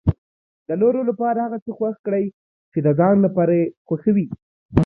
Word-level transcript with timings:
د 0.67 0.69
نورو 0.81 1.01
لپاره 1.09 1.39
هغه 1.45 1.57
څه 1.65 1.71
خوښ 1.77 1.95
کړئ 2.05 2.25
چې 2.71 2.79
د 2.85 2.87
ځان 2.99 3.15
لپاره 3.25 3.53
یې 3.59 3.67
خوښوي. 3.87 4.27